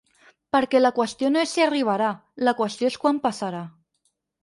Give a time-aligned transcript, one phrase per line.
[0.55, 2.09] Perquè la qüestió no és si arribarà,
[2.49, 3.65] la qüestió és quan passarà.